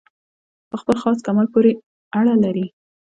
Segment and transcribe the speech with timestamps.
[0.69, 1.71] په خپل خاص کمال پوري
[2.19, 2.65] اړه لري.